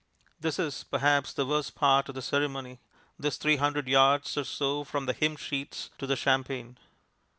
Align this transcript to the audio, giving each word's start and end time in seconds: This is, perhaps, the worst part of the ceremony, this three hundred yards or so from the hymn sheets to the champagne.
This 0.39 0.57
is, 0.57 0.83
perhaps, 0.83 1.31
the 1.31 1.45
worst 1.45 1.75
part 1.75 2.09
of 2.09 2.15
the 2.15 2.23
ceremony, 2.23 2.79
this 3.19 3.37
three 3.37 3.57
hundred 3.57 3.87
yards 3.87 4.35
or 4.35 4.43
so 4.45 4.83
from 4.83 5.05
the 5.05 5.13
hymn 5.13 5.35
sheets 5.35 5.91
to 5.99 6.07
the 6.07 6.15
champagne. 6.15 6.79